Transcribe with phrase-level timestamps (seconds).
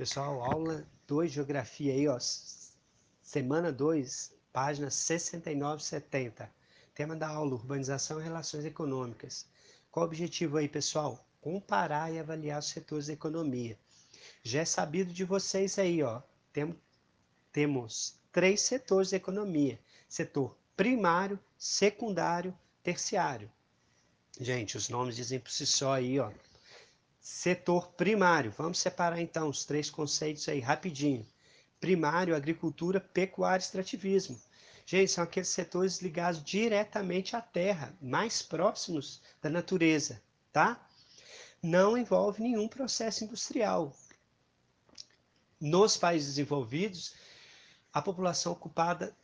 [0.00, 2.18] Pessoal, aula 2 Geografia aí, ó.
[3.22, 6.50] Semana 2, página 69 70.
[6.94, 9.46] Tema da aula: Urbanização e Relações Econômicas.
[9.90, 11.22] Qual o objetivo aí, pessoal?
[11.42, 13.78] Comparar e avaliar os setores da economia.
[14.42, 16.22] Já é sabido de vocês aí, ó.
[16.50, 16.74] Tem,
[17.52, 23.52] temos três setores da economia: setor primário, secundário, terciário.
[24.40, 26.32] Gente, os nomes dizem por si só aí, ó.
[27.20, 28.50] Setor primário.
[28.56, 31.26] Vamos separar então os três conceitos aí rapidinho.
[31.78, 34.40] Primário, agricultura, pecuária extrativismo.
[34.86, 40.20] Gente, são aqueles setores ligados diretamente à terra, mais próximos da natureza,
[40.52, 40.84] tá?
[41.62, 43.94] Não envolve nenhum processo industrial.
[45.60, 47.14] Nos países desenvolvidos,
[47.92, 49.14] a população ocupada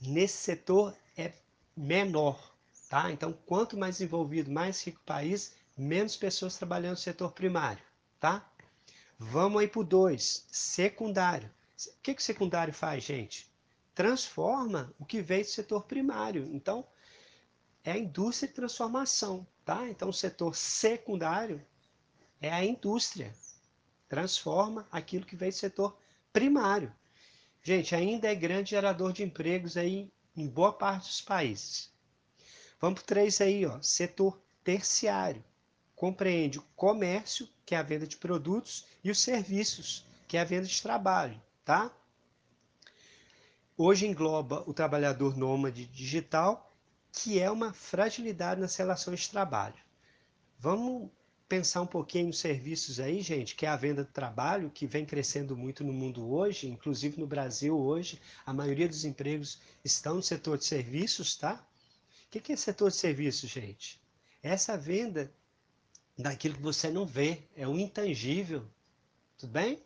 [0.00, 1.32] nesse setor é
[1.76, 2.56] menor,
[2.88, 3.12] tá?
[3.12, 7.82] Então, quanto mais desenvolvido, mais rico o país, menos pessoas trabalhando no setor primário,
[8.20, 8.48] tá?
[9.18, 11.50] Vamos aí para o 2, secundário.
[11.86, 13.50] O que, que o secundário faz, gente?
[13.94, 16.48] Transforma o que veio do setor primário.
[16.52, 16.86] Então,
[17.84, 19.88] é a indústria de transformação, tá?
[19.88, 21.64] Então, o setor secundário
[22.40, 23.34] é a indústria.
[24.08, 25.98] Transforma aquilo que veio do setor
[26.32, 26.94] primário.
[27.62, 31.92] Gente, ainda é grande gerador de empregos aí em boa parte dos países.
[32.80, 35.44] Vamos para o 3 aí, ó, setor terciário
[36.02, 40.44] compreende o comércio, que é a venda de produtos, e os serviços, que é a
[40.44, 41.92] venda de trabalho, tá?
[43.76, 46.74] Hoje engloba o trabalhador nômade digital,
[47.12, 49.76] que é uma fragilidade nas relações de trabalho.
[50.58, 51.08] Vamos
[51.48, 55.06] pensar um pouquinho nos serviços aí, gente, que é a venda do trabalho, que vem
[55.06, 60.22] crescendo muito no mundo hoje, inclusive no Brasil hoje, a maioria dos empregos estão no
[60.22, 61.64] setor de serviços, tá?
[62.26, 64.00] O que é setor de serviços, gente?
[64.42, 65.32] Essa venda
[66.16, 68.66] daquilo que você não vê, é o intangível.
[69.38, 69.82] Tudo bem?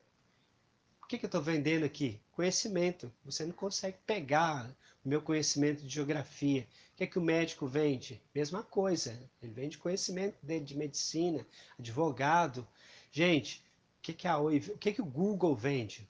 [1.03, 2.21] O que, que eu estou vendendo aqui?
[2.33, 3.13] Conhecimento.
[3.25, 4.69] Você não consegue pegar
[5.05, 6.67] o meu conhecimento de geografia.
[6.93, 8.21] O que, é que o médico vende?
[8.35, 9.17] Mesma coisa.
[9.41, 11.47] Ele vende conhecimento dele de medicina,
[11.79, 12.67] advogado.
[13.13, 13.65] Gente,
[13.99, 16.09] o que, que, a Oi, o, que, que o Google vende?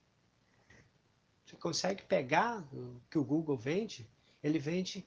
[1.44, 4.08] Você consegue pegar o que o Google vende?
[4.42, 5.06] Ele vende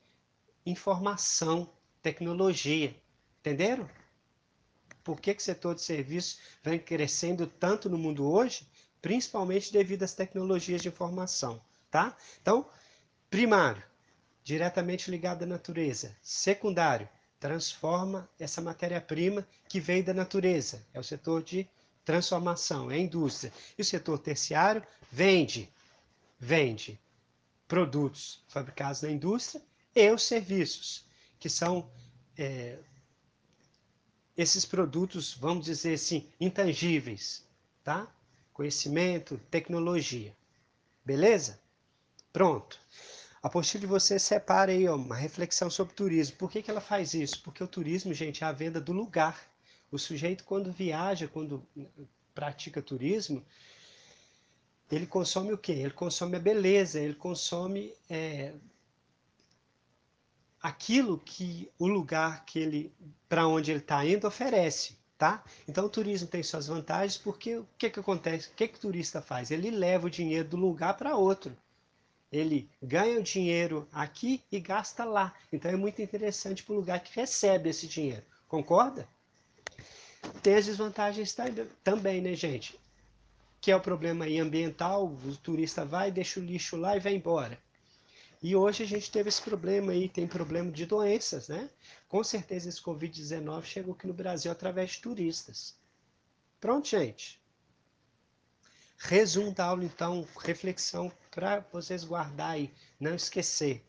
[0.66, 2.95] informação, tecnologia.
[3.39, 3.89] Entenderam?
[5.09, 8.68] Por que, que o setor de serviços vem crescendo tanto no mundo hoje,
[9.02, 11.59] principalmente devido às tecnologias de informação,
[11.90, 12.16] tá?
[12.40, 12.70] Então,
[13.28, 13.81] primário,
[14.44, 16.16] diretamente ligado à natureza.
[16.22, 17.09] Secundário,
[17.40, 20.86] transforma essa matéria-prima que veio da natureza.
[20.94, 21.68] É o setor de
[22.06, 23.52] transformação, é a indústria.
[23.80, 25.68] E o setor terciário vende,
[26.40, 27.00] vende
[27.68, 29.59] produtos fabricados na indústria
[29.96, 31.03] e os serviços,
[31.40, 31.90] que são
[32.38, 32.78] é,
[34.41, 37.44] esses produtos, vamos dizer assim, intangíveis,
[37.83, 38.07] tá?
[38.53, 40.33] Conhecimento, tecnologia.
[41.03, 41.59] Beleza?
[42.31, 42.79] Pronto.
[43.44, 46.38] A apostila de você separa aí ó, uma reflexão sobre turismo.
[46.38, 47.41] Por que, que ela faz isso?
[47.44, 49.38] Porque o turismo, gente, é a venda do lugar.
[49.91, 51.61] O sujeito, quando viaja, quando
[52.33, 53.45] pratica turismo,
[54.89, 55.73] ele consome o quê?
[55.73, 58.53] Ele consome a beleza, ele consome é,
[60.62, 62.94] aquilo que o lugar que ele
[63.28, 65.44] para onde ele está indo oferece, tá?
[65.68, 68.50] Então o turismo tem suas vantagens porque o que que acontece?
[68.50, 69.52] O que que o turista faz?
[69.52, 71.56] Ele leva o dinheiro do lugar para outro.
[72.31, 75.34] Ele ganha o dinheiro aqui e gasta lá.
[75.52, 78.24] Então é muito interessante para o lugar que recebe esse dinheiro.
[78.47, 79.08] Concorda?
[80.44, 81.36] Tem as desvantagens
[81.84, 82.80] também, né, gente?
[83.62, 87.59] Que é o problema ambiental, o turista vai, deixa o lixo lá e vai embora.
[88.41, 91.69] E hoje a gente teve esse problema aí, tem problema de doenças, né?
[92.07, 95.75] Com certeza esse Covid-19 chegou aqui no Brasil através de turistas.
[96.59, 97.39] Pronto, gente.
[98.97, 103.83] Resumo da aula, então, reflexão para vocês guardar aí, não esquecer.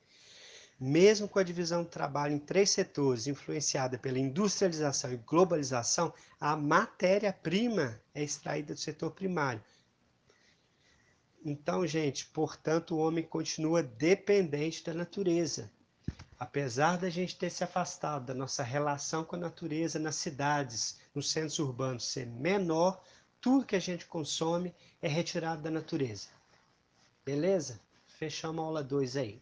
[0.79, 6.57] Mesmo com a divisão do trabalho em três setores, influenciada pela industrialização e globalização, a
[6.57, 9.63] matéria-prima é extraída do setor primário,
[11.45, 15.71] então, gente, portanto, o homem continua dependente da natureza.
[16.39, 21.31] Apesar da gente ter se afastado da nossa relação com a natureza nas cidades, nos
[21.31, 23.03] centros urbanos ser menor,
[23.41, 26.29] tudo que a gente consome é retirado da natureza.
[27.25, 27.81] Beleza?
[28.07, 29.41] Fechamos a aula 2 aí.